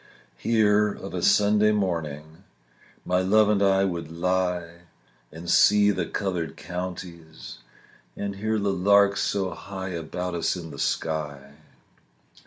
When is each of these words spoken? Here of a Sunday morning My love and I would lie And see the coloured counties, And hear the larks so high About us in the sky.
Here 0.39 0.87
of 0.91 1.13
a 1.13 1.21
Sunday 1.21 1.71
morning 1.71 2.43
My 3.05 3.21
love 3.21 3.49
and 3.49 3.61
I 3.61 3.85
would 3.85 4.11
lie 4.11 4.85
And 5.31 5.47
see 5.47 5.91
the 5.91 6.07
coloured 6.07 6.57
counties, 6.57 7.59
And 8.17 8.37
hear 8.37 8.57
the 8.57 8.73
larks 8.73 9.21
so 9.21 9.51
high 9.51 9.89
About 9.89 10.33
us 10.33 10.55
in 10.55 10.71
the 10.71 10.79
sky. 10.79 11.53